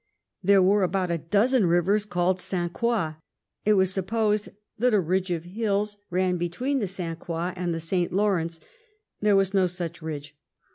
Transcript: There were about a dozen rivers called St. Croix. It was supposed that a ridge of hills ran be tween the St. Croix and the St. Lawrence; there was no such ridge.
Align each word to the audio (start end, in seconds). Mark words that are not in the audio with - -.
There 0.41 0.63
were 0.63 0.81
about 0.81 1.11
a 1.11 1.19
dozen 1.19 1.67
rivers 1.67 2.07
called 2.07 2.39
St. 2.41 2.73
Croix. 2.73 3.13
It 3.65 3.73
was 3.73 3.93
supposed 3.93 4.49
that 4.79 4.95
a 4.95 4.99
ridge 4.99 5.29
of 5.29 5.43
hills 5.43 5.97
ran 6.09 6.37
be 6.37 6.49
tween 6.49 6.79
the 6.79 6.87
St. 6.87 7.19
Croix 7.19 7.53
and 7.55 7.71
the 7.71 7.79
St. 7.79 8.11
Lawrence; 8.11 8.59
there 9.19 9.35
was 9.35 9.53
no 9.53 9.67
such 9.67 10.01
ridge. 10.01 10.35